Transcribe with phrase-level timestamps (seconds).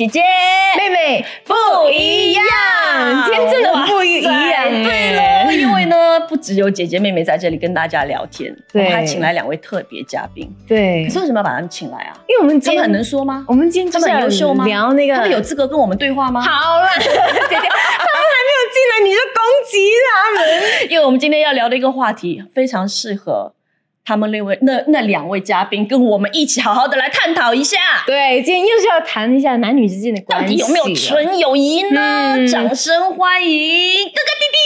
[0.00, 0.22] 姐姐
[0.78, 1.52] 妹妹不
[1.90, 2.42] 一样，
[3.26, 10.50] 今天真的不一样对喽，因为呢，不只有姐姐妹妹在这里跟大家聊天，我们还请来两位特别嘉宾。
[10.66, 12.16] 对可是为什么要把他们请来啊？
[12.26, 13.44] 因为我们他们很能说吗？
[13.46, 14.64] 我们今天就是他们很优秀吗？
[14.64, 16.40] 聊那个他们有资格跟我们对话吗？
[16.40, 20.90] 好了， 姐姐，他们还没有进来你就攻击他们。
[20.90, 23.52] 因为我们今天要聊的一个话题非常适合
[24.04, 30.94] 他们那位那那两位嘉宾跟我们一起好好的来探讨一下，对，今天又是要谈一下男女之间的到关系，底有没有？
[30.94, 32.34] 纯友谊呢？
[32.36, 34.60] 嗯掌声欢迎哥哥弟弟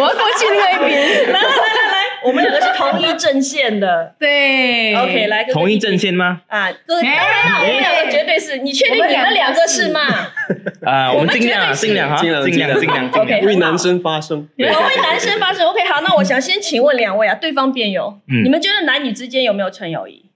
[0.00, 1.34] 我要过去另外一边。
[2.24, 4.14] 我们两个是同一阵线的。
[4.18, 6.42] 对 OK，来，哥哥同一阵线吗？
[6.48, 8.58] 啊，哥，当然了，我们两个绝对是。
[8.58, 10.00] 你确定你们两个是吗？
[10.82, 13.46] 啊，我我们们尽量尽量哈，尽量尽量，尽量，尽 OK 量。
[13.46, 14.48] 为男生发声。
[14.56, 15.66] 对我为男生发声。
[15.66, 20.30] OK，好，那我想先请问两位啊，对方辩友，嗯你们觉得男女之间有没有纯友谊？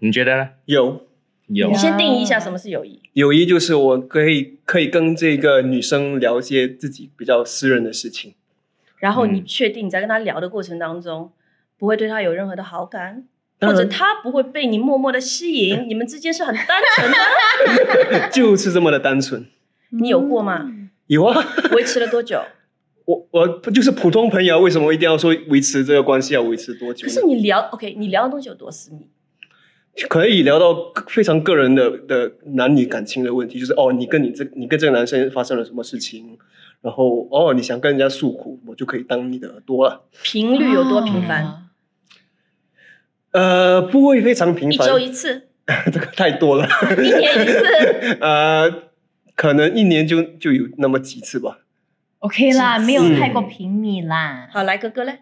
[0.00, 0.48] 你觉得呢？
[0.66, 1.06] 有
[1.48, 3.00] 有你先定义一下什么是友谊。
[3.12, 8.34] 友谊就是我可以可以跟这个女生聊一些自己比较私人的事情，
[9.02, 11.32] 然后你嗯确定你在跟他聊的过程当中，
[11.76, 13.24] 不会对他有任何的好感，
[13.60, 18.28] 或者他不会被你默默的吸引，你们之间是很单纯的。
[18.30, 19.44] 就是这么的单纯。
[19.90, 20.70] 你有过吗？
[21.08, 22.40] 有啊， 维持了多久？
[23.04, 27.12] 我我就是普通朋友，为什么一定要说维持这个关系要维持多久呢？
[27.12, 29.08] 可是你聊 OK，你聊的东西有多私密？
[30.08, 36.38] 可以聊到非常个人的的男女感情的问题，就是哦，你跟你这你跟这个男生发生了什么事情，
[36.82, 40.04] 然后哦，你想跟人家诉苦，我就可以当你的耳朵了。
[40.22, 41.68] 频率有多频啊繁？
[43.30, 45.48] 呃，不会非常频繁，一周一次，
[45.92, 46.68] 这个太多了。
[46.98, 48.18] 一年一次。
[48.20, 48.82] 呃，
[49.34, 51.60] 可能一年就就有那么几次吧。
[52.18, 54.48] ？OK 啦，没有太过频密啦。
[54.52, 55.20] 好，来哥哥嘞？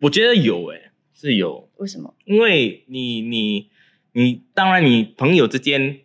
[0.00, 2.14] 我觉得有诶，是有，为什么？
[2.24, 3.68] 因为你你
[4.12, 5.98] 你，当然你朋友之间，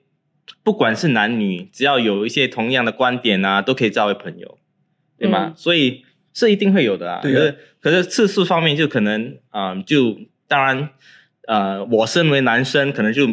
[0.63, 4.57] 不管是男女，只要有一些同样的观点啊，都可以作为朋友，
[5.17, 5.47] 对吗？
[5.47, 6.03] 嗯所以
[6.33, 7.21] 是一定会有的啊。
[7.21, 10.89] 对啊可是可是次数方面就可能啊、呃就当然
[11.47, 13.27] 呃，我身为男生，可能就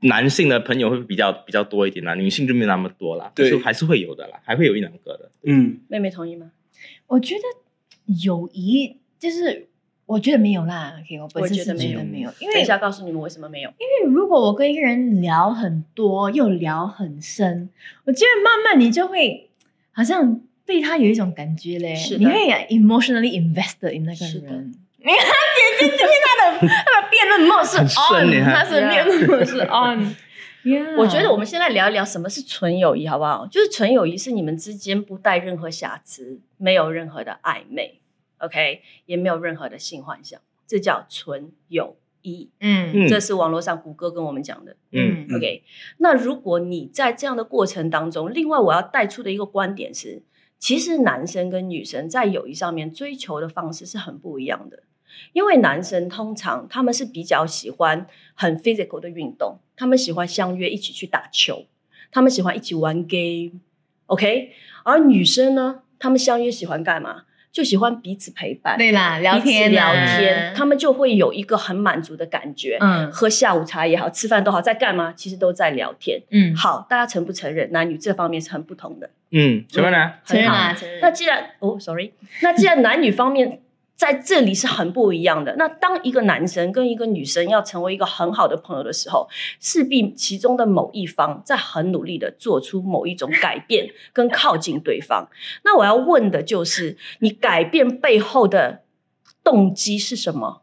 [0.00, 3.30] 男性的朋友会比较比较多一点啦，女性就没有那么多啦。
[3.34, 5.30] 对就还是会有的啦，还会有一两个的。
[5.44, 6.52] 嗯，妹妹同意吗？
[7.08, 9.68] 我觉得友谊就是，
[10.12, 10.94] 我觉得没有啦。
[11.00, 13.70] OK，我本身觉得没有没有，因为等一下告诉你们为什么没有。
[13.78, 17.68] 因为如果我跟一个人聊很多又聊很深，
[18.04, 19.48] 我觉得慢慢你就会
[19.92, 22.32] 好像对他有一种感觉嘞，你会
[22.68, 24.74] emotionally invested in 那个人。
[24.98, 25.16] 你看
[25.80, 30.14] 姐姐今天他的她的辩论模式 on，耶她是辩论模式 on。
[30.64, 33.44] Yeah 我觉得我们现在聊一聊什么是纯友谊，好不好？
[33.50, 37.98] 就是纯友谊是你们之间不带任何瑕疵，没有任何的暧昧
[38.42, 42.50] ，OK，也没有任何的性幻想，这叫纯友谊。
[42.60, 44.76] 嗯嗯这是网络上谷歌跟我们讲的。
[44.90, 45.62] 嗯嗯 OK，
[45.98, 50.22] 那如果你在这样的过程当中，另外我要带出的一个观点是，
[50.58, 54.82] 其实男生跟女生在友谊上面追求的方式是很不一样的。
[55.34, 61.66] 因为男生通常他们是比较喜欢很 physical 的运动，他们喜欢相约一起去打球，
[62.10, 64.52] 他们喜欢一起玩 game，OK、
[64.84, 67.24] 而女生呢，他们相约喜欢干嘛？
[67.52, 72.78] 就喜欢彼此陪伴，对啦，聊天聊啊天，他们就会有一个很满足的感觉。
[72.80, 75.12] 嗯喝下午茶也好，吃饭都好，在干嘛？
[75.14, 76.18] 其实都在聊天。
[76.30, 79.10] 嗯，好，大家承不承认男女这方面是很不同的？
[79.32, 79.62] 嗯？
[79.68, 79.92] 承认
[80.24, 81.00] 很好啦，承认。
[81.02, 83.60] 那既然哦，sorry，那既然男女方面
[83.96, 89.28] 在这里是很不一样的，那当一个男生跟一个女生要成为一个很好的朋友的时候，
[89.60, 95.28] 势必其中的某一方在很努力的做出某一种改变跟靠近对方。
[95.64, 98.82] 那我要问的就是，你改变背后的
[99.44, 100.62] 动机是什么？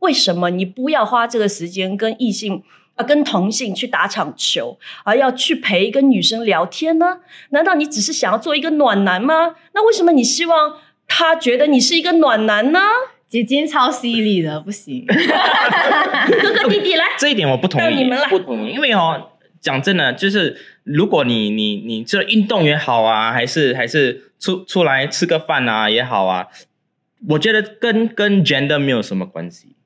[0.00, 2.62] 为什么你不要花这个时间跟异性？
[2.96, 7.22] 啊，跟同性去打场球，而要去陪一个女生聊天呢？
[7.48, 9.56] 难道你只是想要做一个暖男吗？
[9.72, 10.76] 那为什么你希望
[11.16, 12.80] 他觉得你是一个暖男呢？
[13.28, 15.06] 姐姐超犀利的，不行。
[15.06, 19.30] 哥哥弟弟来，这一点我不同意你们了，不同意，因为哦，
[19.60, 26.48] 讲真的，就是如果你你你这运动也好啊，还是还是出出来吃个饭啊也好啊，
[27.28, 29.76] 我觉得跟跟 gender 没有什么关系。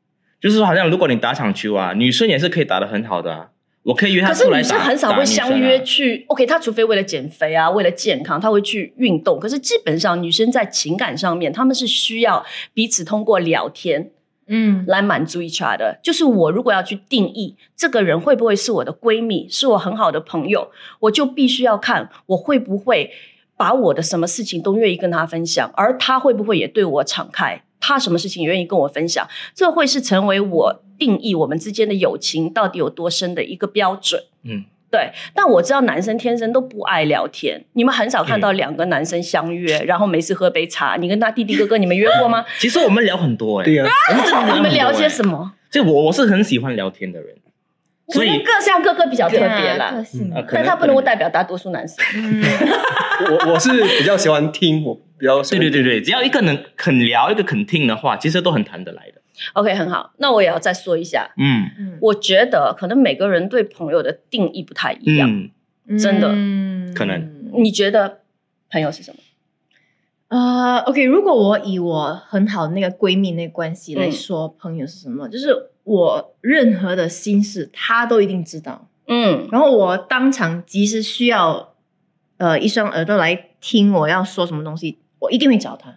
[0.40, 3.48] 就是说，好像如果你打场球啊，女生也是可以打得很好的啊。
[3.84, 6.24] 我可以约她可是出来打，女生很少会相约去。
[6.28, 9.38] OK，她除非为了减肥啊，为了健康，她会去运动。
[9.40, 12.44] 可是基本上，女生在情感上面，她们是需要
[12.74, 14.10] 彼此通过聊天
[14.46, 15.98] 嗯来满足 each other。
[16.02, 20.70] 就是我如果要去定义这个人会不会是我的闺蜜，是我很好的朋友，
[21.00, 23.10] 我就必须要看我会不会
[23.56, 27.62] 把我的什么事情都愿意跟她分享，而她会不会也对我敞开。
[27.80, 34.22] 他什么事情也愿意跟我分享，这会是成为我定义我们之间的友情到底有多深的一个标准。
[34.44, 40.96] 嗯，对，但我知道男生天生都不爱聊天，你们很少看嗯到两个男生相约，然后没事喝杯茶。
[40.96, 42.44] 你跟他弟弟哥哥，你们约过吗？
[42.58, 45.08] 其实我们聊很多哎、对呀、我们真的你们聊些？
[45.08, 45.52] 什么？
[45.70, 47.36] 就我我是很喜欢聊天的人，
[48.08, 49.94] 所以各项各个比较特别啦
[50.50, 51.96] 但他不能够代表大多数男生。
[52.16, 52.42] 嗯，
[53.30, 59.20] 我我是比较喜欢听，我比较对对对对，只要一个能肯聊，一个肯听的话，其实都很谈得来的。
[59.52, 65.30] OK，很好，那我也要再说一下，嗯嗯我觉得可能每个人对朋友的定义不太一样。
[65.86, 67.30] 嗯，真的嗯可能
[67.62, 68.20] 你觉得
[68.70, 69.18] 朋友是什么？
[70.28, 75.28] 呃，OK，如果我以我很好的那个闺蜜那个关系来嗯说，朋友是什么？
[75.28, 75.54] 就是
[75.84, 78.88] 我任何的心事，她都一定知道。
[79.06, 81.74] 嗯然后我当场即使需要
[82.36, 85.94] 呃一双耳朵来听我要说什么东西，我一定会找他。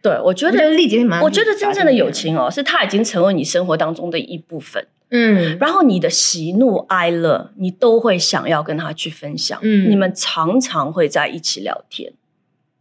[0.00, 9.58] 对，我觉得得丽姐我觉得真正的友情哦，是他已经成为你生活当中的一部分，嗯然后你的喜怒哀乐，你都会想要跟他去分享。
[9.62, 12.12] 嗯你们常常会在一起聊天。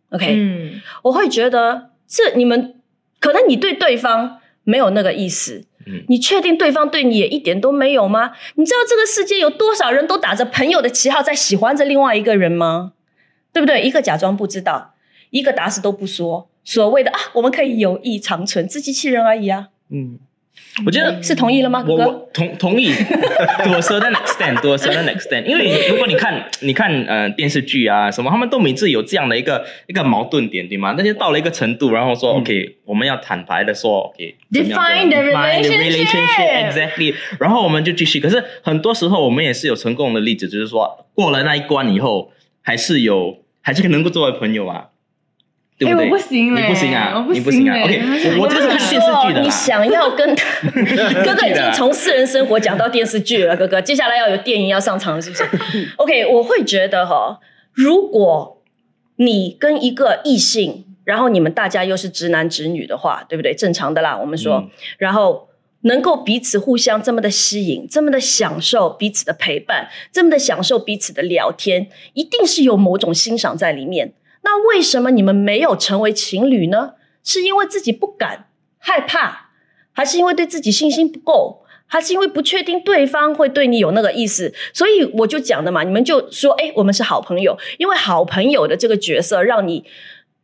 [0.10, 2.76] OK，、嗯我会觉得这你们
[3.20, 8.34] 可能你对对方没有那个意思，嗯你确定对方对你也一点都没有吗？
[8.54, 12.94] 你知道这个世界有多少人都打着朋友的旗号在喜欢着另外一个人吗？
[13.52, 13.82] 对不对？
[13.82, 14.93] 一个假装不知道，
[15.34, 19.70] 一个打死都不说，所谓的啊，我们可以友谊长存，自欺欺人而已啊！
[19.90, 20.20] 嗯，
[20.86, 22.04] 我觉得是同意了吗，哥哥？
[22.06, 22.94] 我我同同意，
[23.66, 30.94] to a certain extent，to a certain extent，因为如果你看你看呃电视剧啊什么，他们都每次有这样的一个一个矛盾点，对吗？
[30.96, 34.36] 那就到了一个程度，然后说、嗯 OK，我们要坦白的说 OK。
[34.52, 38.20] Define the relationship exactly，然后我们就继续。
[38.20, 42.32] 可是很多时候我们也是有成功的例子，就是说过了那一关以后，
[42.62, 44.90] 还是有还是能够作为朋友啊，
[45.84, 46.06] 对不对？
[46.08, 47.84] 哎我不行嘞你不行啊，我不你不行啊。
[47.84, 48.02] OK，
[48.38, 49.42] 我我这个是看电视剧的啦。
[49.42, 50.36] 你想要跟
[51.24, 55.44] 哥哥已经从私人生活讲到电视剧了，哥哥，接下来要有电影要上场了，是不是？
[55.98, 57.40] OK，我会觉得哈，
[57.74, 58.62] 如果
[59.18, 63.54] 你跟一个异性，然后你们大家又是直男直女的话，对不对？
[63.54, 65.50] 正常的啦，我们说，嗯然后
[65.82, 74.14] 能够彼此互相这么的吸引，这么的享受彼此的陪伴，这么的享受彼此的聊天，一定是有某种欣赏在里面。
[74.44, 76.94] 那为什么你们没有成为情侣呢？
[77.24, 79.52] 是因为自己不敢、害怕，
[79.94, 84.54] 还是因为对自己信心不够，还是因为不确定对方会对你有那个意思？
[84.74, 89.86] 所以我就讲的嘛，你们就说，哎，我们是好朋友，因为好朋友的这个角色让你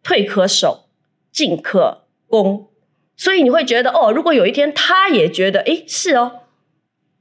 [0.02, 0.86] 退可守，
[1.34, 2.70] 进可攻，
[3.18, 6.39] 所以你会觉得，哦，如果有一天他也觉得，哎，是哦。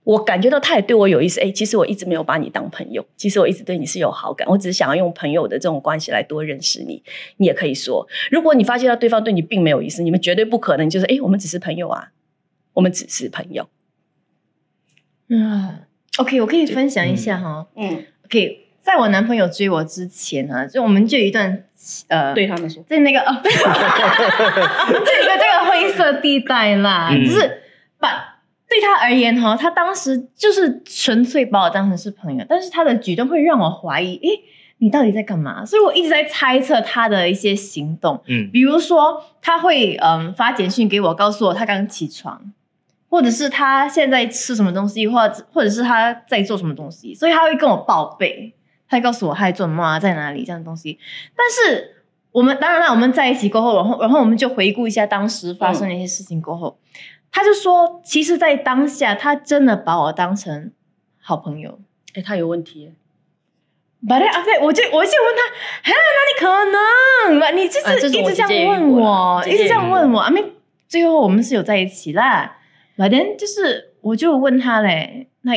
[0.08, 7.02] 我感觉到他也对我有意思，哎，其实我一直没有把你当朋友，其实我一直对你是有好感，我只是想要用朋友的这种关系来多认识你。
[7.36, 12.08] 你也可以说，如果你发现到对方对你并没有意思，你们绝对不可能就是，哎，我们只是朋友啊，
[12.72, 13.68] 我们只是朋友。
[15.28, 15.80] 嗯
[16.16, 17.66] ，OK，我可以分享一下哈。
[17.76, 21.64] 嗯，OK，在我男朋友追我之前啊，就我们就有一段
[22.08, 27.60] 呃，对他们说，在那个哦， 这一个这个灰色地带啦，嗯就是
[27.98, 28.37] 把
[29.08, 34.40] 而言哈，他当时就是纯粹把我当成是朋友，但是他的举动会让我怀疑，诶，
[34.78, 35.64] 你到底在干嘛？
[35.64, 42.52] 所以我一直在猜测他的一些行动，嗯比如说他会嗯发简讯给我，告诉我他刚起床。
[43.10, 48.52] 或者是他现在吃什么东西，或者或者是他在做什么东西，所以他会跟我报备，
[48.86, 50.98] 他会告诉我他在做什么啊，在哪里这样的东西。
[51.34, 56.78] 但是我们当然了，我们在一起过后，然后然后我们就回顾一下当时发生的一些事情过后，
[57.30, 60.72] 他就说，其实，在当下，他真的把我当成
[61.20, 61.78] 好朋友。
[62.14, 62.94] 哎，他有问题耶
[64.02, 66.46] ，But then after that，我就我就问他，哈，哪里可
[67.44, 67.56] 能？
[67.56, 70.20] 你就是一直这样问我，一直这样问我。
[70.20, 70.52] I mean，
[70.88, 72.58] 最后我们是有在一起啦。
[72.96, 75.52] But then 就是我就问他嘞，那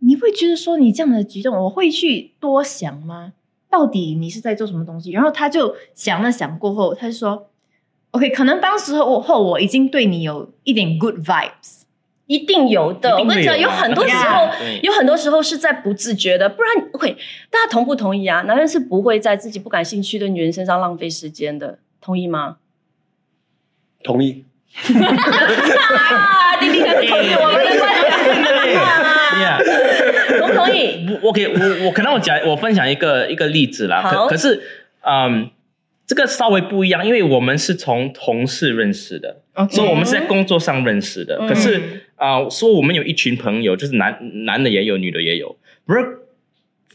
[0.00, 3.32] 你会觉得说你这样的举动，我会去多想吗？
[3.68, 5.10] 到底你是在做什么东西？
[5.10, 7.48] 然后他就想了想过后，他就说
[8.12, 11.82] ，OK，可能当时候后我已经对你有一点 good vibes。
[12.26, 13.16] 一定有的。
[13.16, 14.48] 我跟你讲，有很多时候，
[14.82, 17.16] 有很多时候是在不自觉的，不然 OK，
[17.50, 18.42] 大家同不同意啊？
[18.42, 22.56] 男人是不会在自己不感兴趣的女人身上浪费时间的，同意吗？
[24.02, 24.44] 同意。
[24.74, 28.10] 啊，弟弟开始同意我们的观点
[29.38, 29.56] ，Yeah，
[30.40, 31.08] 同不同意？
[31.22, 34.60] 我 OK，我我可能我讲我分享一个一个例子啦，好可可是
[35.02, 35.48] 嗯，
[36.06, 41.36] 这个稍微不一样，因为我们是从同事认识的，所以我们是在工作上认识的。
[41.40, 41.80] 嗯可是
[42.14, 46.00] 啊、呃说我们有一群朋友，就是男男的也有，女的也有，不是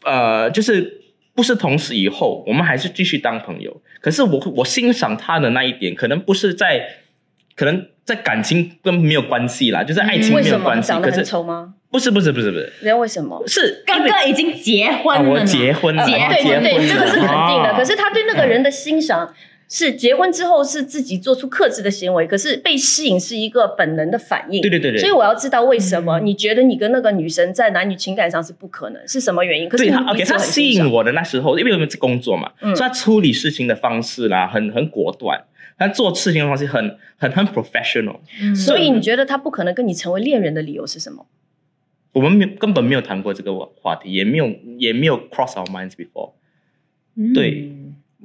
[0.04, 1.02] 呃，就是
[1.36, 3.82] 不是同事以后，我们还是继续当朋友。
[4.00, 6.88] 可是我我欣赏他的那一点，可能不是在
[7.56, 10.92] 可能在感情跟没有关系啦，就是爱情没有关系。
[10.94, 11.76] 可是丑吗？
[11.92, 13.44] 不是不是不是不是人家为什么？
[13.48, 17.28] 是哥因为哥已经结婚啊我了，结婚了，结啊对对对，这个是肯定
[17.62, 17.70] 的。
[17.70, 19.34] 啊可是他对那个人的欣赏
[19.68, 24.62] 是结婚之后是自己做出克制的行为，可是被吸引是一个本能的反应。
[24.62, 29.68] 对对对对，所以我要知道为什么嗯你觉得你跟那个女生在男女情感上是不可能，是什么原因？
[29.68, 29.92] 可是对
[30.26, 35.42] 他吸引我的那时候，因为我们是工作嘛，嗯所以他处理事情的方式啦，很很果断，
[35.78, 38.20] 他做事情的方式很很很 professional。
[38.42, 41.26] 嗯所以你觉得他不可能跟你成为恋人的理由是什么？
[42.14, 46.32] 我们没有根本没有谈过这个话题，也没有也没有 cross our minds before。
[47.16, 47.72] 嗯对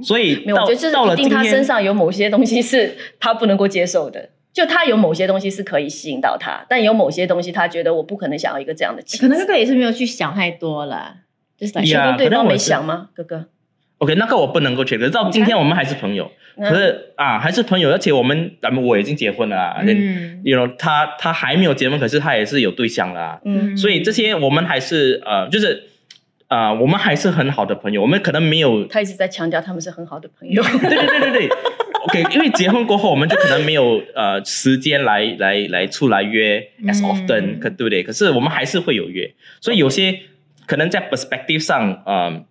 [0.03, 4.31] 所以没有，我到觉得就是到了今天一定他身上有某些东西是他不能够接受的。
[4.53, 9.23] 就他有某些东西是可以吸引到他，但有某些东西他觉得我不可能想要一个这样的妻子。
[9.23, 11.19] 可能哥哥也是没有去想太多啦，
[11.59, 13.49] 就是你确 Yeah，定对方没想吗，哥哥？
[13.99, 16.69] OK，那个我不能够确定，可是到今天我们还是朋友，嗯。
[16.69, 20.41] 可是啊还是朋友，而且我们咱们我已经结婚了啊，嗯。
[20.45, 23.77] you know 他他还没有结婚，可是他也是有对象啦，嗯。
[23.77, 25.85] 所以这些我们还是呃就是
[26.49, 30.63] 呃我们还是很好的朋友，我们可能没有他一直在强调他们是很好的朋友。
[30.81, 31.49] 对对对对对。
[32.07, 38.05] OK，因为结婚过后，我们就可能没有呃时间来来来出来约 as 嗯 often，、可对不对？
[38.05, 39.29] 可是我们还是会有约，
[39.61, 40.21] 所以有些
[40.67, 42.45] 可能在 perspective 上，呃，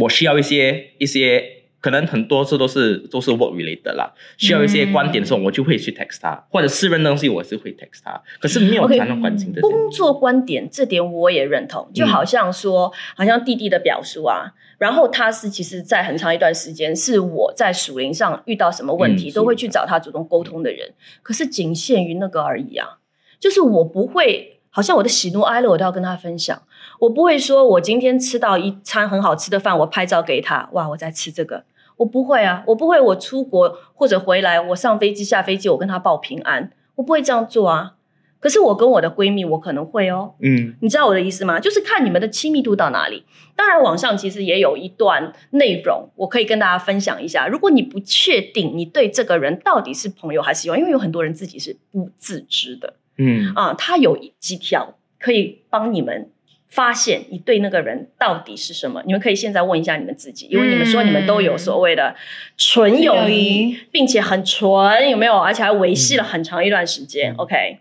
[0.00, 1.42] 我需要一些一些，
[1.80, 9.60] 可能很多次都是都是 work related 啦，需要一些观点的时候，我就会去 text 他，或者私人的东西我是会 text 他，可是没有谈到感情的事。
[9.60, 22.98] 工作观点这点我也认同，就好像说，好像弟弟的表述啊，然后他是其实，在很长一段时间是我在属灵上遇到什么问题，嗯都会去找他主动沟通的人，可是仅限于那个而已啊，
[23.38, 26.60] 就是我不会，好像我的喜怒哀乐我都要跟他分享，
[27.00, 31.64] 我不会说我今天吃到一餐很好吃的饭，我拍照给他，哇，我在吃这个。
[31.96, 33.00] 我不会啊，我不会。
[33.00, 37.94] 我出国或者回来，我上飞机下飞机，我跟他报平安，我不会这样做啊。
[38.38, 40.34] 可是我跟我的闺蜜，我可能会哦。
[40.40, 41.58] 嗯你知道我的意思吗？
[41.58, 43.24] 就是看你们的亲密度到哪里。
[43.56, 47.48] 当然，网上其实也有一段内容，我可以跟大家分享一下。
[47.48, 56.30] 如果你不确定你对这个人到底是朋友还是友，因为有很多人自己是不自知的嗯啊，他有几条可以帮你们
[56.66, 59.02] 发现你对那个人到底是什么。
[59.06, 62.14] 你们可以现在问一下你们自己，因为你们说你们都有所谓的
[62.56, 65.38] 纯友友谊谊，并且很纯，有没有？
[65.38, 67.32] 而且还维系了很长一段时间。
[67.32, 67.78] 嗯 OK，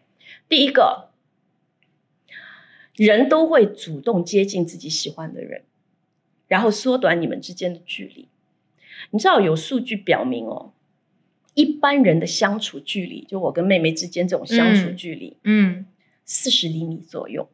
[0.47, 1.09] 第一个，
[2.95, 5.63] 人都会主动接近自己喜欢的人，
[6.47, 8.29] 然后缩短你们之间的距离。
[9.11, 10.71] 你知道有数据表明哦，
[11.55, 14.95] 一般人的相处距离，就我跟妹妹之间这种相处嗯。
[14.95, 15.85] 距离，嗯，
[16.23, 17.49] 四十厘米左右，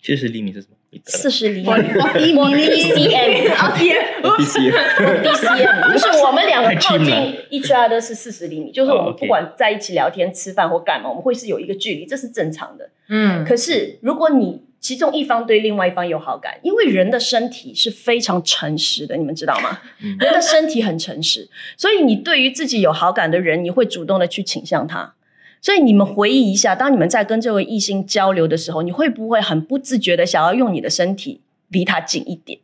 [0.00, 0.76] 七十厘米是什么？
[1.06, 1.66] 四十厘米。
[1.66, 7.06] 我我 一我米 DCM 啊天 DCM 就是我们两个靠近
[7.50, 12.90] each other 是四十厘米，就是我哦们不管在一起聊天、吃饭或干嘛，我们会是有一个距离，这是正常的。
[13.08, 19.80] 嗯，可是如果你其中一方对另外一方有好感，因为人的身体是非常诚实的，你们知道吗？
[20.02, 21.48] 嗯人的身体很诚实，
[21.78, 25.14] 所以你对于自己有好感的人，你会主动的去倾向他。
[25.62, 32.58] 所以你们回忆一下，当你们在跟这位异性交流的时候，你会不会很不自觉的想要用你的身体离他近一点，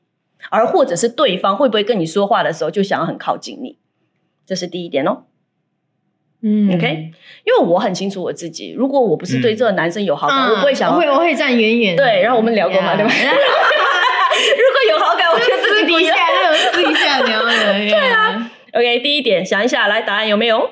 [0.51, 3.79] 而或者是对方会不会跟你说话的时候就想要很靠近你？
[4.45, 5.23] 这是第一点哦。
[6.43, 6.75] 嗯。
[6.75, 7.11] OK
[7.45, 13.11] 因为我很清楚我自己，如果我不是对这个男生有好感，嗯我不会想会我会站远远的，对然后我们聊过嘛对吧？
[13.21, 16.15] 如果有好感，我就自己私底下
[16.73, 17.53] 私底下聊的，
[17.89, 20.71] 对啊，OK，第一点想一下，来答案有没有？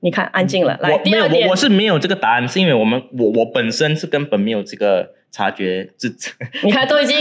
[0.00, 0.76] 你看，安静了。
[0.80, 6.12] 来，没有，第二点我我，是没有这个答案，是因为我们我我本身是根本没有这个察觉自
[6.64, 7.18] 你看都已经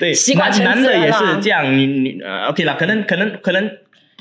[0.00, 3.70] 对，习惯男男的也是这样，你你呃 OK 啦，可能可能可能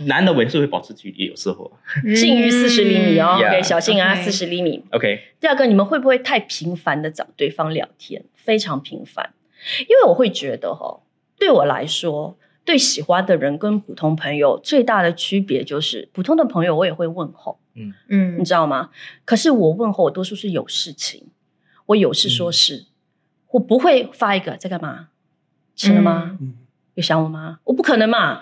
[0.06, 1.72] 男的我也是会保持距离，有时候
[2.16, 3.38] 近于四十厘米哦。
[3.42, 4.84] Yeah OK，小心啊，四十厘米。
[4.92, 8.24] OK，第二个，你们会不会太频繁的找对方聊天？
[8.36, 9.34] 非常频繁，
[9.82, 11.02] 因为我会觉得哈、
[11.38, 18.90] 对我来说，对喜欢的人跟普通朋友最大的区别就是，普通的朋友我也会问候，嗯嗯你知道吗？
[19.26, 21.28] 可是我问候，我多数是有事情，
[21.88, 22.86] 我有事说事，
[23.52, 25.10] 我不会发一个在干嘛？
[25.76, 26.38] 吃了吗？
[26.42, 26.54] 嗯
[26.96, 27.60] 有想我吗？
[27.64, 28.42] 我不可能嘛，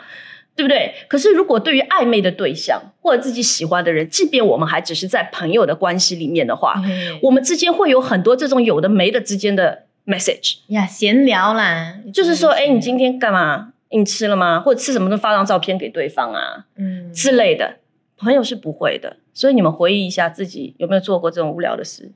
[0.56, 0.94] 对不对？
[1.08, 13.74] 可是如果对于暧昧的对象或者自己喜欢的人，即便我们还只是在朋友的关系里面的话，嗯我们之间会有很多这种有的没的之间的 message，呀闲聊啦，就是说，哎，你今天干嘛？
[13.92, 14.60] 你吃了吗？
[14.60, 17.78] 或者吃什么都发张照片给对方啊嗯之类的。
[18.18, 22.12] 朋友是不会的，所以你们回忆一下自己有没有做过这种无聊的事。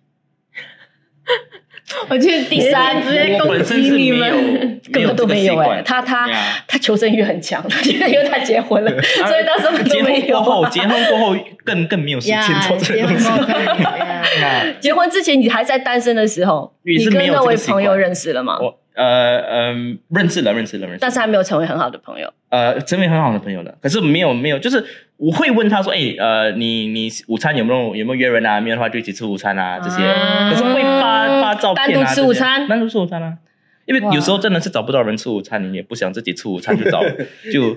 [2.09, 4.79] 我觉得第三直接攻击你们。
[4.91, 6.29] 根本都没有哎、他他
[6.67, 10.43] 他求生欲很强， 因为他结婚了，所以他什么都结没有。
[10.43, 14.91] 婚过后，结婚过后更更没有时间呀，做这结个东西。
[14.93, 18.59] 婚之前你还在单身的时候，你跟那位朋友认识了吗？
[18.61, 20.97] 我呃嗯、认识了，认识了，认识了。
[21.01, 22.31] 但是还没有成为很好的朋友。
[22.49, 24.83] 呃，成为很好的朋友了，可是没有没有，就是
[25.17, 28.59] 我会问他说，哎，呃，你你午餐有没有有没有约人啊？
[28.61, 30.03] 没有的话就一起吃午餐啊，这些。
[30.03, 33.37] 啊可是会发发照片啊，单独吃午餐单独吃午餐啊。
[33.85, 37.01] 因为有时候真的是找不到人吃午餐，你也不想自己吃午餐，就找
[37.51, 37.73] 就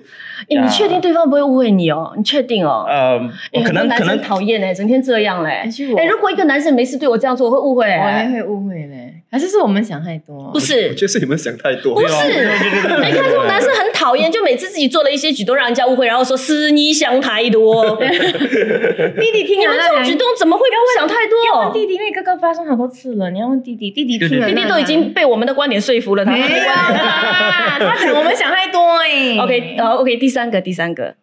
[0.48, 2.14] 哎、你确定对方不会误会你哦？
[2.16, 2.86] 你确定哦？
[2.88, 3.18] 呃，
[3.64, 5.68] 可能可能讨厌哎，整天这样嘞。
[5.96, 8.30] 哎，如果一个男生没事对我这样做，我会误会我也哎。
[8.30, 9.05] 会误会嘞，
[9.36, 10.50] 还是是我们想太多？
[10.50, 11.94] 不是我觉得是你们想太多。
[11.94, 17.84] 不是，你看这种男生很讨厌，就每次自己做了一些举动让人家误会，然后说是你想太多。
[18.00, 21.36] 弟弟听你们这种举动怎么会不想太多？
[21.52, 29.36] 要问弟弟，因为哥哥发生好多次了，你要问弟弟，弟弟听了弟弟都已经被我们的观点说服了，他没有啦，他讲我们想太多哎。
[29.44, 31.16] OK，好，OK，第三个，第三个，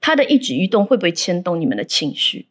[0.00, 2.46] 他的一举一动会不会牵动你们的情绪？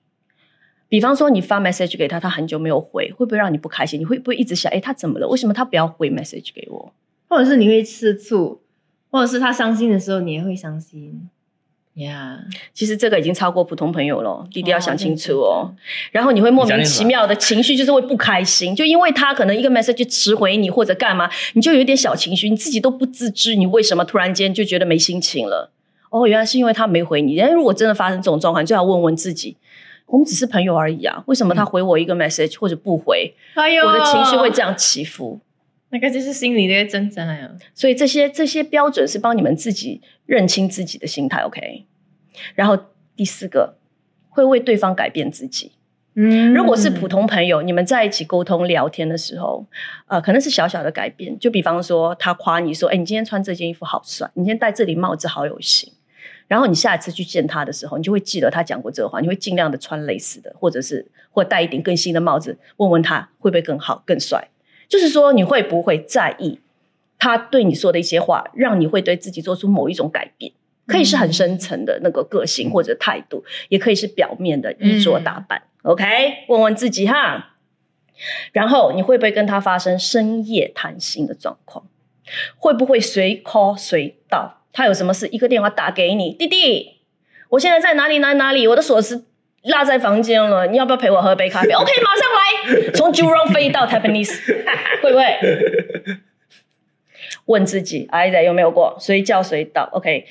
[0.91, 3.98] 比方说，你发 message 给他，他很久没有回，会不会让你不开心？
[3.98, 5.27] 你会不会一直想，哎，他怎么了？
[5.29, 6.93] 为什么他不要回 message 给我？
[7.29, 8.60] 或者是你会吃醋，
[9.10, 11.29] 或者是他伤心的时候，你也会伤心。
[11.93, 12.39] 呀、
[12.74, 15.71] 其实这个已经超过普通朋友了，弟弟要想清楚哦哦。
[16.12, 25.71] 然后你会莫名其妙的情绪，就是会不开心，就因为他可能一个 message 迟回你或者干嘛，你就有一点小情绪，你自己都不自知，你为什么突然间就觉得没心情了？
[26.10, 27.38] 哦，原来是因为他没回你。
[27.38, 29.55] 但如果真的发生这种状况，你最好问问自己，
[30.12, 35.39] 我们只是朋友而已啊，为什么他回我一个 message 或者不回，我的情绪会这样起伏？
[35.89, 37.50] 那个就是心里的挣扎呀。
[37.74, 41.86] 所以这些这些标准是帮你们自己认清自己的心态，OK。
[42.56, 42.77] 然后
[43.15, 43.77] 第四个，
[44.30, 45.72] 会为对方改变自己。
[46.13, 49.65] 嗯如果是普通朋友，你们在一起沟通聊天的时候，
[50.08, 55.94] 呃，可能是小小的改变，就比方说他夸你说：“哎，你今天穿这件衣服好帅，你今天戴这顶帽子好有型。”
[56.51, 64.50] 然后你下一次去见他的时候，你就会记得他讲过这个话，你会尽量的穿类似的，或者是或戴一顶更新的帽子，问问他会不会更好、更帅。
[64.90, 66.59] 就是说，你会不会在意
[67.18, 70.51] 他对你说的一些话，让你会对自己做出某一种改变？
[70.87, 75.64] 可以是很深层的那个个性或者态度，也可以是表面的衣着打扮。
[75.83, 76.03] OK，
[76.50, 77.55] 问问自己哈。
[78.51, 81.85] 然后你会不会跟他发生深夜谈心的状况？
[82.57, 84.60] 会不会随 call 随到？
[84.74, 87.01] 他有什么事，一个电话打给你，弟弟，
[87.50, 89.24] 我现在在哪里哪里哪里，我的锁匙
[89.64, 94.31] 落在房间了，你要不要陪我喝杯咖啡？OK，马上来，从 Jurong 飞到 Tampines，
[95.03, 96.20] 会不会？
[97.46, 100.25] 问自己，哎呀，有没有过随叫随到？OK，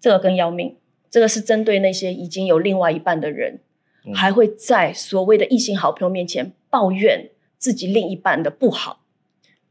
[0.00, 0.76] 这个更要命，
[1.10, 3.60] 这个是针对那些已经有另外一半的人，
[4.04, 8.99] 嗯还会在所谓的异性好朋友面前抱怨自己另一半的不好，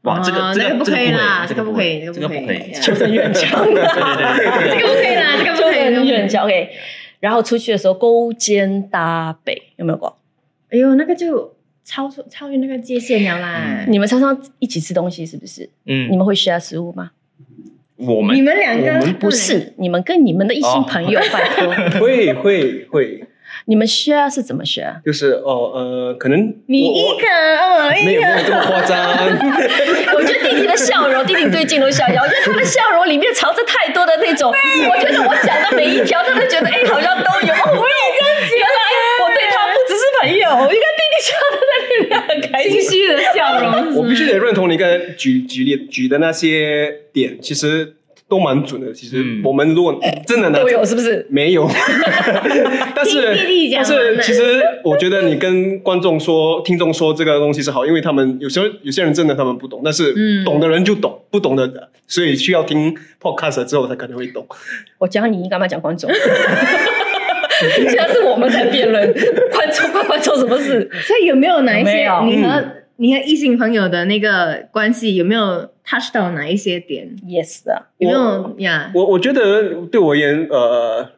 [0.02, 3.64] 哇，这个啊这个那不可以啦这个不这个不可以这个不可以，求生欲很强。
[3.64, 6.28] 对对对对这个不可以啦，这个不求可以，生欲很讲。
[6.28, 6.44] 强。
[6.46, 6.70] OK，
[7.20, 10.16] 然后出去的时候勾肩搭背，有没有过？
[10.70, 13.84] 哎呦，那个就超出超越那个界限了啦。
[13.88, 15.64] 你们常常一起吃东西是不是？
[15.84, 17.10] 嗯你嗯，们会 share 食物吗？
[17.96, 23.24] 我们你们两个不是，你们跟你们的异性朋友，拜托，会会会，
[23.66, 25.00] 你们 share 是怎么 share？
[25.04, 28.98] 就是哦呃，可能你我我一个，我一没有没有个，这么夸张。
[30.14, 37.52] 我觉得弟弟的笑容，弟弟对镜头笑我觉得他的笑容里面藏着太多的那种，我觉得我讲的每一条，他都觉得哎，好像都有。
[37.54, 38.80] 哦，我也这样觉得，原来
[39.22, 40.72] 我对他不只是朋友。
[40.72, 42.90] 应该弟弟笑的在那边很 开心心。
[42.90, 43.94] 虚的笑容。
[43.96, 47.94] 我必须得认同你刚才举举例举的那些点，其实
[48.30, 48.90] 都蛮准的。
[48.94, 51.26] 其实嗯我们如果真的呢都有是不是？
[51.28, 51.68] 没有，
[52.94, 53.36] 但是
[53.74, 61.68] 但是其实我觉得你跟观众说、听众说这个东西是好，因为他们有时候有些人真的他们不懂，但是嗯懂的人就懂，不懂的
[62.06, 64.46] 所以需要听 podcast 之后才可能会懂。
[64.98, 66.08] 我教你，你干嘛讲观众？
[67.60, 69.12] 现在是我们在辩论，
[69.52, 70.88] 观众关观众什么事？
[71.02, 72.64] 所以有没有哪一些你和
[73.00, 78.92] 你和异性朋友的那个关系有没有 touch 到哪一些点？Yes 啊，有没有呀？
[78.94, 81.10] 我我觉得对我而言，呃，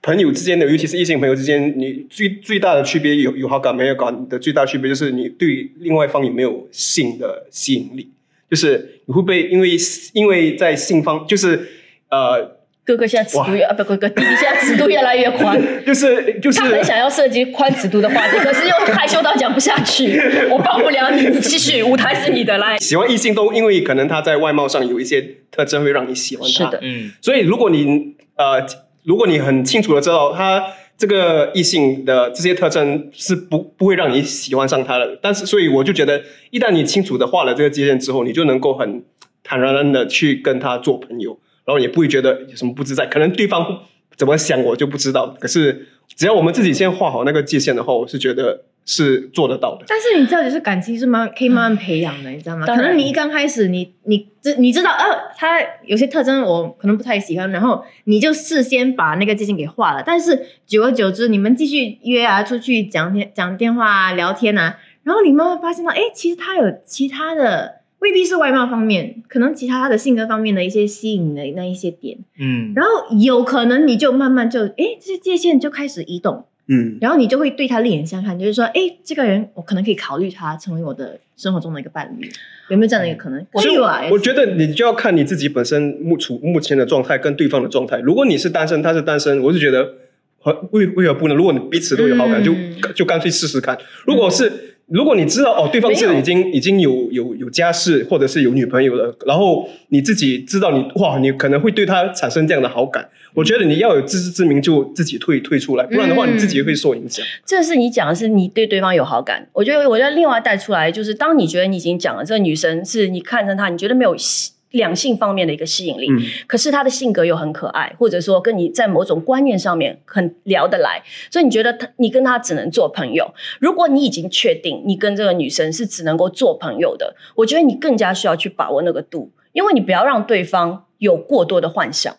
[0.00, 8.08] 朋友之间的，尤其是异性朋友之间，你最最大的区别有有好感没有感的最大区别就是你对另外一方有没有性的吸引力，
[8.50, 9.76] 就是你会不会因为
[10.14, 11.68] 因为在性方就是
[12.08, 12.55] 呃。
[12.86, 20.18] 哥哥现在尺度越啊不哥哥弟弟现在尺度越来越宽， 就是就是他很想要涉及宽尺度的话题，可是又害羞到讲不下去。
[20.48, 22.78] 我帮不了你，你继续，舞台是你的，来。
[22.78, 25.20] 喜欢异性都因为可能他在外貌上有一些
[25.50, 26.64] 特征会让你喜欢他。
[26.66, 28.64] 是的嗯所以如果你呃，
[29.02, 30.62] 如果你很清楚的知道他
[30.96, 35.18] 这个异性的这些特征是不不会让你喜欢上他的。
[35.20, 39.02] 但是，所以我就觉得，一旦你清楚的画了这个界限之后，你就能够很
[39.42, 43.06] 坦然然的去跟他做朋友，然后也不会觉得有什么不自在。
[43.06, 43.82] 可能对方
[44.16, 49.84] 怎么想我就不知道，可是只要我们自己先画好那个界限的话，我是觉得是做得到的。
[49.88, 52.64] 但是你知道，就是感情是慢可以慢慢培养的，你知道吗？
[52.64, 55.04] 可能你一刚开始，你你知你知道，呃，
[55.36, 60.02] 他有些特征我可能不太喜欢，然后你就事先把那个界限给画了。
[60.06, 76.44] 但是久而久之，你们继续约啊，出去讲天讲电话啊，聊天啊，然后你慢慢发现到，哎，其实他有其他的，未必是外貌方面，可能其他他的性格方面的一些吸引的那一些点，嗯，然后有可能你就慢慢就，哎，这些界限就开始移动。
[76.68, 82.28] 嗯，然后你就会对他另眼相看，就是说，哎，这个人我可能可以考虑他成为我的生活中的一个伴侣，
[82.70, 83.46] 有没有这样的一个可能？
[83.52, 88.00] 所以我有啊，我觉得你就要看你自己本身目处目前的状态跟对方的状态。
[88.00, 89.94] 如果你是单身，他是单身，我是觉得
[90.40, 91.36] 何为为何不能？
[91.36, 93.78] 如果你彼此都有好感，嗯就就干脆试试看。
[94.04, 107.26] 如果是如果你知道哦，对方是已经已经有有有家室或者是有女朋友了，然后你自己知道你哇，你可能会对他产生这样的好感，我觉得你要有自知之明，就自己退退出来，不然的话嗯你自己会受影响。
[107.44, 123.34] 这是你讲的是你对对方有好感，我觉得我要另外带出来，就是当你觉得你已经讲了这个女生是你看着她，你觉得没有吸两性方面的一个吸引力，嗯可是他的性格又很可爱，或者说跟你在某种观念上面很聊得来，所以你觉得他你跟他只能做朋友。
[123.58, 132.14] 如果你已经确定你跟这个女生是只能够做朋友的，我觉得你更加需要去把握那个度，因为你不要让对方有过多的幻想。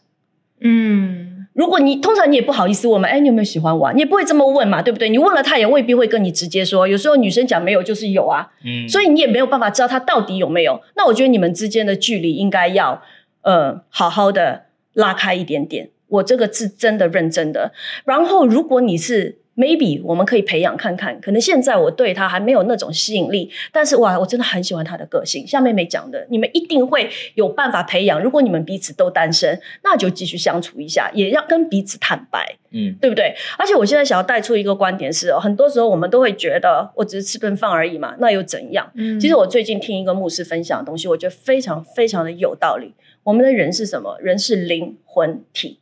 [0.59, 3.91] 嗯，如果你通常你也不好意思问嘛，哎，你有没有喜欢我啊？
[3.91, 5.09] 你也不会这么问嘛，对不对？
[5.09, 10.79] 你问了他也未必会跟你直接说，有时候女生讲没有就是有啊，嗯，所以你也没有办法知道他到底有没有。
[10.95, 13.01] 那我觉得你们之间的距离应该要
[13.41, 15.89] 呃好好的拉开一点点。
[16.09, 17.73] 我这个是真的认真的。
[18.05, 25.45] 然后如果你是 maybe 我们可以培养看看，可能现在我对他还没有那种吸引力，但是哇，我真的很喜欢他的个性。
[25.45, 28.21] 像妹妹讲的，你们一定会有办法培养。
[28.21, 32.55] 如果你们彼此都单身，那就继续相处一下，也要跟彼此坦白。
[32.69, 33.33] 嗯对不对？
[33.57, 38.91] 而且我现在想要带出一个观点是、哦，很多时候我们都会觉得我只是吃顿饭而已嘛，那又怎样？
[38.95, 42.93] 嗯其实我最近听一个牧师分享的东西，我觉得非常非常的有道理。
[43.23, 44.17] 我们的人是什么？
[44.19, 45.79] 人是灵魂体。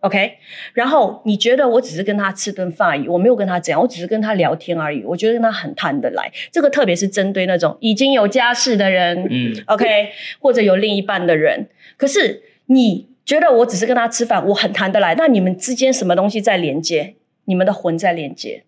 [0.00, 0.34] OK，
[0.74, 6.30] 然后你觉得我只是跟他吃顿饭而已，我没有跟他怎样，我只是跟他聊天而已，我觉得跟他很谈得来。
[6.52, 11.68] 这个特别是针对那种已经有家室的人，嗯 OK，或者有另一半的人。
[11.96, 17.14] 可是你觉得我只是跟他吃饭，我很谈得来，那你们之间什么东西在连接？
[17.46, 18.64] 你们的魂在连接，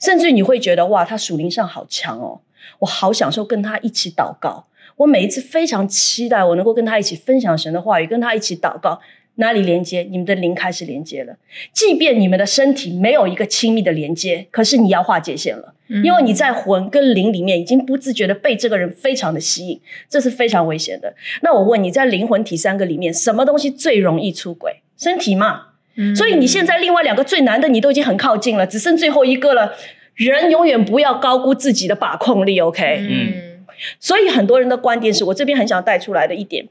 [0.00, 2.40] 甚至你会觉得哇，他属灵上好强哦，
[2.80, 4.66] 我好享受跟他一起祷告。
[4.96, 9.00] 我每一次非常期待我能够跟他一起分享神的话语，跟他一起祷告。
[9.36, 10.02] 哪里连接？
[10.10, 11.36] 你们的灵开始连接了。
[11.72, 15.74] 即便你们的身体没有一个亲密的连接，可是你要划界限了。
[15.88, 21.14] 嗯因为你在魂跟灵里面已经不自觉的被这个人非常的吸引，这是非常危险的。
[21.42, 24.82] 那我问你在灵魂体三个里面，什么东西最容易出轨？
[24.96, 25.66] 身体嘛。
[25.96, 29.74] 嗯所以你现在另外两个最难的你都已经很靠近了，只剩最后一个了。
[30.14, 33.64] 人永远不要高估自己的把控力，OK？、嗯
[33.98, 36.68] 所以很多人的观点是我这边很想带出来的一点，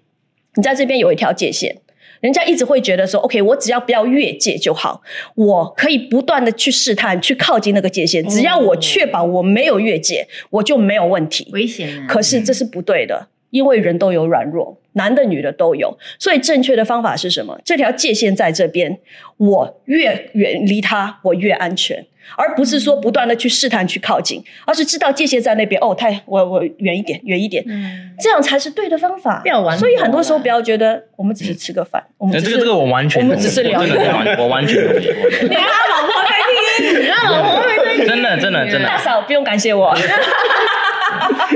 [0.56, 1.76] 你在这边有一条界限。
[2.22, 5.02] 人家一直会觉得说，OK，我只要不要越界就好，
[5.36, 11.48] 我可以不断的去试探、去靠近那个界限，只要我确保我没有越界，我就没有问题。
[11.52, 12.06] 危险啊！
[12.08, 17.60] 可是这是不对的，因为人都有软弱，男的女的都有，所以正确的方法是什么？
[17.64, 18.98] 这条界限在这边，
[19.38, 25.82] 我越远离他，我越安全，而不是说不断的去试探、去靠近，而是知道界限在那边。
[25.82, 29.40] 哦，太我我远一点，远一点，嗯，这样才是对的方法。
[29.42, 36.36] 不要玩所以很多时候不要觉得我们只是吃个饭，我们这个这个我完全我们只是聊我完全同意，你让老婆在
[36.78, 39.96] 听，你让老婆在听，真的真的真的大嫂不用感谢我。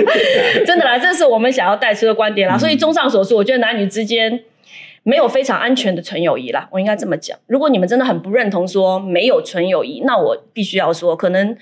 [0.66, 2.58] 真的啦，这是我们想要带出的观点啦。
[2.58, 4.42] 所以综上所述，我觉得男女之间
[5.04, 7.38] 没有非常安全的纯友谊啦，我应该这么讲。
[7.48, 11.56] 如果你们真的很不认同说没有纯友谊，那我必须要说，可能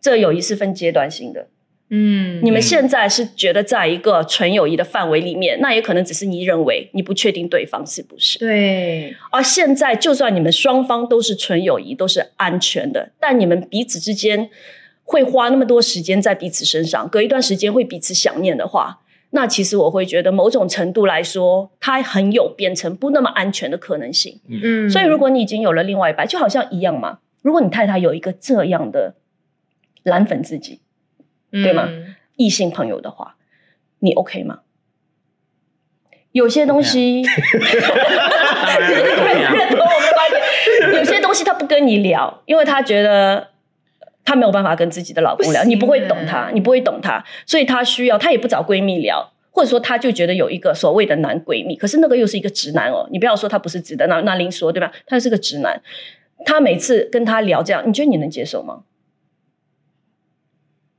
[0.00, 1.48] 这友谊是分阶段性的。
[1.92, 8.38] 嗯你们现在是觉得在一个纯友谊的范围里面，那也可能只是你认为你不确定对方是不是。
[8.38, 14.48] 对，而现在，就算你们双方都是纯友谊，都是安全的，但你们彼此之间
[15.10, 24.38] 会花那么多时间在彼此身上，隔一段时间会彼此想念的话，那其实我会觉得某种程度来说，它很有变成不那么安全的可能性。
[24.48, 27.18] 嗯，所以，如果你已经有了另外一半，就好像一样嘛。
[27.42, 29.16] 如果你太太有一个这样的
[30.04, 30.80] 蓝粉自己、
[31.50, 33.34] 对吗嗯异性朋友的话，
[33.98, 34.60] 你 OK 吗？
[36.30, 37.30] 有些东西， 认
[39.70, 40.40] 同 我们的观点。
[40.98, 43.48] 有些东西他不跟你聊，因为他觉得
[44.24, 49.32] 他没有办法跟自己的老公聊，不你不会懂他欸，你不会懂她，所以她需要，她也不找闺蜜聊。
[49.52, 53.08] 或者说，她就觉得有一个所谓的男闺蜜，可是那个又是一个直男哦。
[53.10, 54.92] 你不要说他不是直的，那那林说对吧？
[55.06, 55.82] 他是个直男，
[56.44, 58.84] 他每次跟他聊这样，你觉得你能接受吗？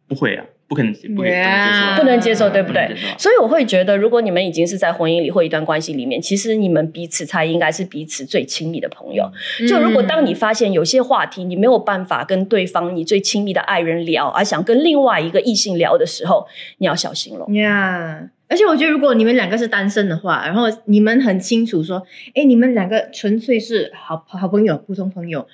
[0.06, 2.96] 不会啊，不可能，不可以 Yeah 不能接受，对不对？
[3.18, 9.30] 所以我会觉得，如果你们已经是在婚姻里或一段关系里面，其实你们彼此才应该是彼此最亲密的朋友。
[9.68, 17.46] 就如果当你发现有些话题你没有办法跟对方你最亲密的爱人聊，而想跟另外一个异性聊的时候，你要小心了。
[17.54, 22.02] 呀而且我觉得，如果你们两个是单身的话，然后你们很清楚说，
[22.34, 25.46] 哎，你们两个纯粹是好好朋友、普通朋友，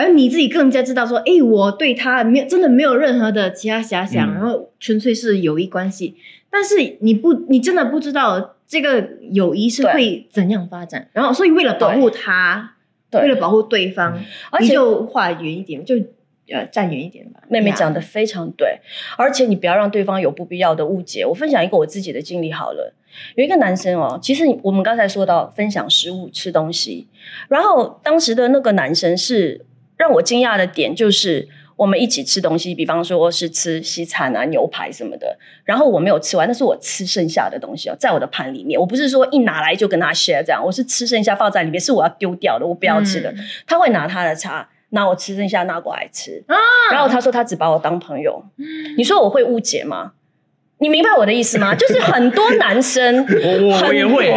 [0.00, 4.34] 而你自己更加知道说，哎，我对他没有真的没有任何的其他遐想，嗯。
[4.34, 6.16] 然后纯粹是友谊关系。
[6.50, 12.74] 但是你不，你真的不知道这个友谊是会怎样发展，然后所以为了保护他，
[13.10, 13.22] 对。
[13.22, 14.18] 为了保护对方，
[14.50, 15.94] 而且你就画远一点，就
[16.52, 17.40] 呃站远一点吧。
[17.48, 18.80] 妹妹讲的非常对，
[19.16, 21.24] 而且你不要让对方有不必要的误解。
[21.24, 22.92] 我分享一个我自己的经历好了，
[23.36, 27.06] 有一个男生哦，其实我们刚才说到分享食物、吃东西，
[27.48, 29.64] 然后当时的那个男生是
[30.00, 31.48] 让我惊讶的点就是。
[31.80, 38.78] 我们一起吃东西，比方说是吃西餐啊、牛排什么的，然后我没有吃完，那是我吃剩下的东西哦，在我的盘里面。
[38.78, 43.30] 我不是说一拿来就跟他 share 这样，我是吃剩下放在里面，是我要丢掉的，我不要吃的。
[43.30, 46.44] 嗯他会拿他的茶，拿我吃剩下拿过来吃。
[46.48, 46.54] 啊
[46.92, 48.44] 然后他说他只把我当朋友，
[48.98, 50.12] 你说我会误解吗？
[50.82, 51.74] 你明白我的意思吗？
[51.74, 54.28] 就是很多男生， 我我我也会，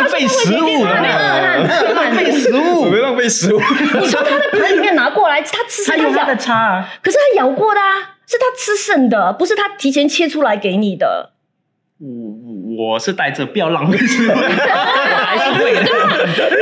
[0.00, 2.98] 浪费食物浪费食物我没。
[2.98, 3.60] 浪费食物。
[4.00, 11.32] 你从他的盘里面拿过来，他吃剩咬他有他的，叉啊，可是他咬过的啊，是他吃剩的，不是他提前切出来给你的。
[11.98, 15.82] 我我是带着不要浪费食物， 我还是会的。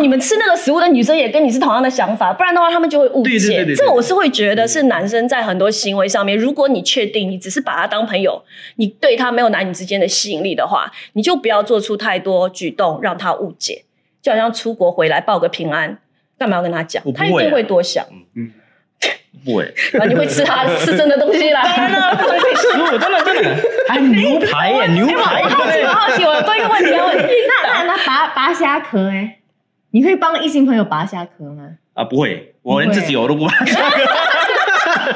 [0.00, 3.30] 你们吃那个食物的女生也跟你是同样的想法，不然的话他们就会误解。
[3.30, 8.42] 对对对对对这我是会觉得是男生在很多行为上面，如果你确定你只是把他当朋友，
[8.76, 13.84] 你对他没有男女之间的吸引力的话，你就不要做出太多举动让他误解。
[14.20, 15.98] 就好像出国回来报个平安，
[16.38, 18.52] 干嘛要跟他讲他一定会多想，嗯
[19.44, 21.62] 不会，然后你会吃他吃真的东西啦。
[21.62, 23.56] 浪费食物，真的真的。
[23.86, 27.22] 还有牛排耶，牛排，我好奇，我好奇，我有多一个问题要问你。
[27.46, 29.37] 那那那拔拔虾壳哎，
[29.90, 31.64] 你会帮异性朋友拔下壳吗？
[31.94, 34.02] 啊，不会，我连自己我都不拔下壳。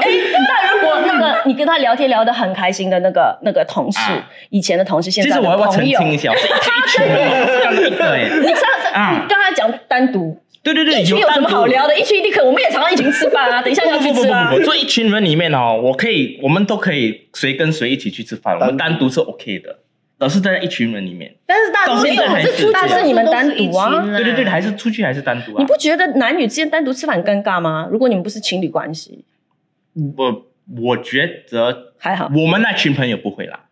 [0.00, 0.08] 哎，
[0.48, 8.28] 那如果那个你跟他聊天聊得很开心的那个那个同事啊，以前的同事，现在的实我要不要澄朋友，清一下，他是一一群人，我是刚刚一个哎。
[8.40, 11.98] 你上次啊你刚才讲单独，对对对，一群有什么好聊的？
[11.98, 14.64] 一群一定可，我们也常常一群吃饭啊， 等一下要去吃啊不不不不。
[14.64, 19.78] 不，这一群人里面哦，我可以，我们都可以谁跟谁一起去吃饭，我们单独是 OK 的，
[20.18, 21.34] 都是在一群人里面。
[21.46, 25.56] 但是大多数到现在还是出去但是你们单独啊对对对，还是出去还是单独啊？
[25.58, 27.88] 你不觉得男女之间单独吃饭很尴尬吗？
[27.90, 29.24] 如果你们不是情侣关系，
[30.16, 30.46] 我
[30.80, 32.30] 我觉得还好。
[32.34, 33.64] 我们那群朋友不会啦。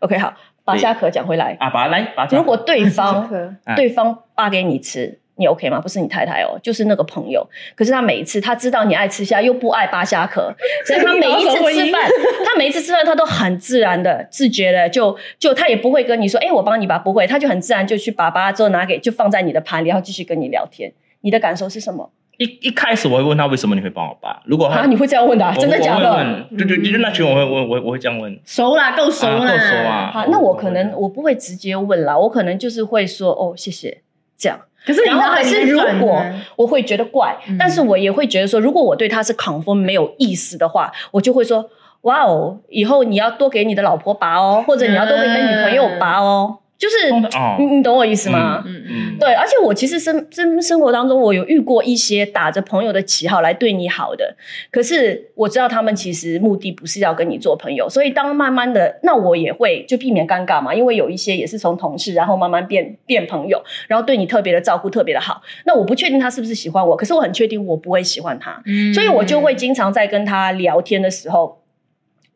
[0.00, 0.34] OK，好，
[0.64, 1.56] 把虾壳讲回来。
[1.60, 3.28] 啊，把它来，把如果对方
[3.76, 5.80] 对方扒给你吃，你 OK 吗？
[5.80, 7.46] 不是你太太哦，就是那个朋友。
[7.74, 10.54] 可是他每一次他知道你爱吃虾，又不爱扒虾壳，
[10.86, 12.10] 所以他 每一次吃饭，
[12.44, 20.92] 他每一次吃饭他都很自然的、自觉的，就就他也不会跟你说，哎、我帮你吧，不会，他就很自然就去把扒之后拿给就放在你的盘里，然后继续跟你聊天。
[21.20, 22.10] 你的感受是什么？
[22.38, 25.54] 一一开始我会问他为什么你会帮我扒，如果他啊，你会这样问的、啊？
[25.58, 26.46] 真的假的？
[26.56, 28.38] 对对，就是那群我会问，我我会这样问。
[28.44, 34.02] 熟啦，够熟啦，啊够熟啊好，那我可能我不会直接问啦，我可能就是会说，哦，谢谢，
[34.36, 34.60] 这样。
[34.86, 36.22] 可是你然后还是如果
[36.54, 37.56] 我会觉得怪，嗯。
[37.58, 41.68] 但是我也会觉得说，如果我对他是 confirm 没有意思的话，我就会说，
[42.02, 47.10] 哇哦，以后你要多给你的老婆拔哦，或者你要多给你的女朋友拔哦，就是
[47.58, 48.62] 你你懂我意思吗？
[48.66, 48.84] 嗯嗯，
[49.14, 54.36] 嗯，对，而且我其实生生生活当中，我有遇过一些打着朋友的旗号来对你好的，
[54.70, 65.40] 可是我知道他们其实目的不是要跟你做朋友，所以当慢慢的，那我也会就避免尴尬嘛，因为有一些也是从同事，然后慢慢变变朋友，然后对你特别的照顾，特别的好。
[65.64, 71.62] 那我不确定他是不是喜欢我，可是我很确定我不会喜欢他，嗯所以我就会经常在跟他聊天的时候。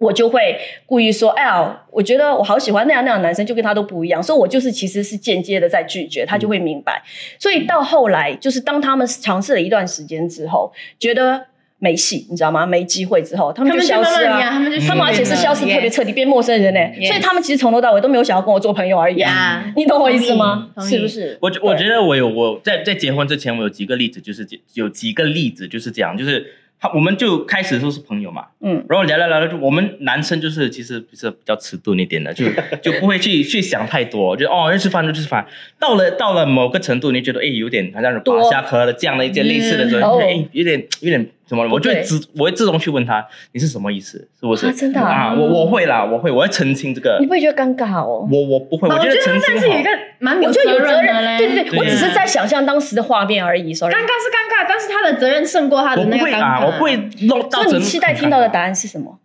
[0.01, 7.03] 我就会故意说，哎呀，我觉得我好喜欢那样那样的男生，就跟他都不一样，所以我就是其实是间接的在拒绝，他就会明白。
[7.39, 11.43] 所以到后来，就是当他们尝试了一段时间之后，觉得
[11.79, 12.65] 没戏，你知道吗？
[12.65, 19.31] 没机会之后，他们就消失了、他们就他们而且是消失特别彻底，变陌生人呢、Yes 所以他们其实从头到尾都没有想要跟我做朋友而已、啊。
[19.31, 20.71] 呀，你懂我意思吗？
[20.81, 21.39] 是不是？
[21.43, 32.47] 我我觉得我有我在在结婚之前，我有几个例子，就是有几个例子就是这样，就是他我们就开始都是朋友嘛，嗯，然后聊聊聊聊，就我们男生就是其实是比较迟钝一点的，就
[32.83, 35.47] 就不会去去想太多，就哦要吃饭就吃饭。
[35.79, 40.45] 到了到了某个程度，你觉得哎有点好像是多拔下壳的这样的一件类似的时嗯候，你觉得哦。
[40.45, 44.67] 哎有点有点什么，我就会自我会自动去问他你是什么意思，是不是？
[44.69, 48.27] 啊真的啊啊，我我会啦，我会我会澄清这个你，不会觉得尴尬哦？
[48.31, 49.91] 我我不会，我觉得他澄清是有一个。
[50.23, 51.39] 蛮我觉得有责任的，嘞。
[51.39, 53.73] 对对对，对我只是在想象当时的画面而已。
[53.73, 56.61] Sorry，尴尬是尴尬，但是他的责任胜过他的那个尴尬。
[56.61, 59.19] 不会啊，我不会弄到所以你期待听到的答案是什么？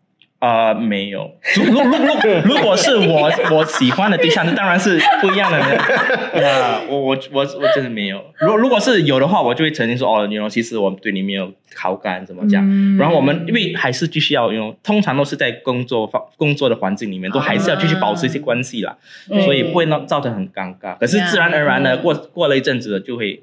[0.45, 1.31] 啊、没有。
[1.55, 2.13] 如如如如
[2.55, 5.57] 如果是我我喜欢的对象，那当然是不一样的。
[6.47, 8.23] 啊，我我我我真的没有。
[8.39, 12.63] 如如果是有的话，我就会曾经说哦，你 know 其实我对你没有好感，怎么讲？
[12.67, 18.95] 嗯然后我们因为还是继续要用，通常都是在工作方工作的环境里面，都还是要继续保持一些关系啦，
[19.29, 20.97] 嗯所以不会闹造成很尴尬。
[20.99, 23.41] 可是自然而然的嗯过过了一阵子就会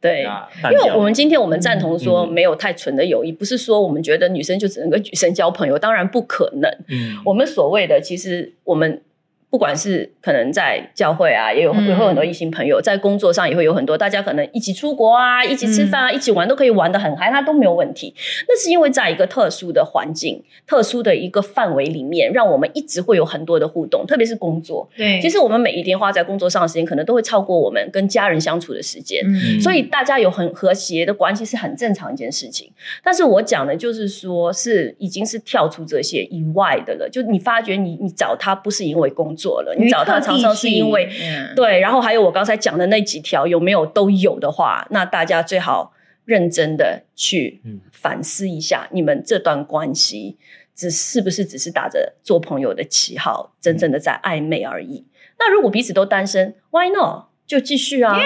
[0.00, 0.26] 对。
[0.70, 6.70] 因为我们今天我们赞同说嗯没有太纯的友谊，不是说我们觉得女生就只能跟女生交朋友，当然不可能。
[6.88, 9.02] 嗯我们所谓的，其实我们
[9.50, 18.14] 不管是可能在教会啊，也有嗯也会有很多异性朋友，在工作上也会有很多，大家可能一起出国啊，一起吃饭啊，一起玩都可以玩的很嗨，他都没有问题。
[18.48, 24.88] 那是因为在一个特殊的环境、特殊的一个范围里面，让我们一直会有很多的互动，特别是工作。
[24.96, 29.24] 对，其实我们每一天花在工作上的时间，可能都会超过我们跟家人相处的时间。
[29.26, 32.70] 嗯所以大家有很和谐的关系是很正常一件事情。
[33.02, 37.08] 但是我讲的就是说，是已经是跳出这些以外的了。
[37.10, 45.92] 就你发觉你你找他不是因为工作了，你找他常常是因为嗯对，然后还有我刚才讲的那几条有没有都有的话，那大家最好
[46.24, 50.36] 认真的去嗯反思一下，你们这段关系
[50.74, 55.06] 只是不是只是打着做朋友的旗号，真正的在暧昧而已。
[55.38, 57.30] 那如果彼此都单身，Why not？
[57.46, 58.16] 就继续啊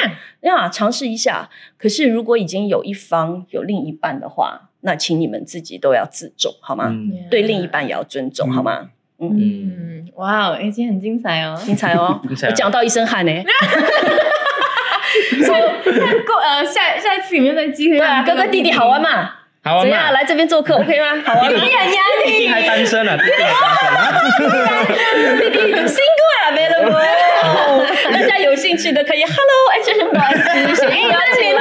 [0.42, 1.48] 呀，尝试一下。
[1.78, 6.88] 可是如果已经有一方有另一半的话，那请你们自己都要自重，好吗？
[6.90, 8.90] 嗯对另一半也要尊重，嗯好吗？
[9.32, 11.56] 嗯，嗯，哇哦，哎，今天很精彩哦。
[11.64, 12.20] 精彩哦！
[12.28, 13.32] 精彩啊我讲到一身汗呢。
[15.46, 15.60] 所以
[16.00, 17.98] 看过呃下下一次有没有再机会？
[18.26, 19.00] 哥哥弟弟好玩？
[19.00, 19.30] 嘛？
[19.62, 20.02] 好啊怎样？
[20.04, 21.22] 嘛，来这边做客 OK 吗？
[21.24, 21.60] 好玩吗？
[21.62, 24.84] 你很压弟弟还单身啊，弟弟还单身啊。
[25.40, 31.60] 弟弟 single available，大家有兴趣的可以 Hello H M S 写信邀请我。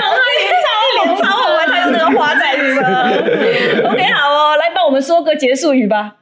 [1.03, 2.59] 脸超好玩，他用那个花在这。
[3.87, 6.15] OK，好哦，来帮我们说个结束语吧，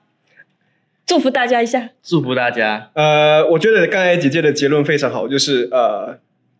[1.05, 1.89] 祝福大家一下。
[2.03, 2.89] 祝福大家。
[2.93, 6.17] 呃，我觉得刚才姐姐的结论非常好，就是呃，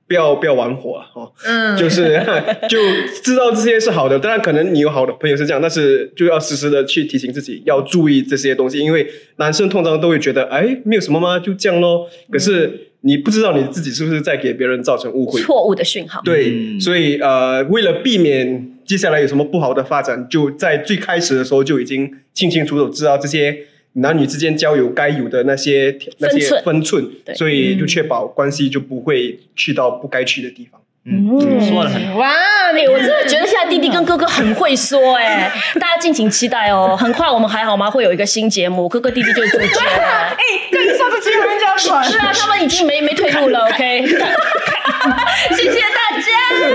[0.08, 2.22] 不要不要玩火了哦，嗯，就是
[2.68, 2.78] 就
[3.24, 12.10] 知道这些是好的，当然可能你有好的朋友是这样，但是就要时时的去提醒自己要注意这些东西，因为男生通常都会觉得哎没有什么吗，就这样咯。
[12.30, 16.22] 可是你不知道你自己是不是在给别人造成误会，错误的讯号。
[16.26, 23.58] 对，嗯所以呃，为了避免接下来有什么不好的发展，就在最开始的时候就已经清清楚楚知道这些
[23.94, 30.80] 男女之间交友该有的那些那些分寸分寸，对所以就确保关系就不会去到不该去的地方。
[31.04, 32.20] 嗯，说的很好。
[32.20, 32.30] 哇，
[32.74, 35.52] 哎，我真的觉得现在弟弟跟哥哥很会说哎，
[35.82, 36.96] 大家敬请期待哦。
[36.96, 37.90] 很快我们还好吗？
[37.90, 40.30] 会有一个新节目，哥哥弟弟就是主角了。
[40.38, 40.38] 哎，
[40.72, 42.04] 对，说出去人家传。
[42.04, 43.66] 是啊，他们已经没没退路了。
[43.68, 44.06] OK，
[45.58, 46.28] 谢谢大家。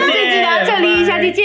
[0.07, 1.44] 这集到这里，下期见。